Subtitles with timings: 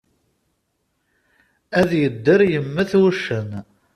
[1.79, 3.49] Ad yedder yemmet wuccen.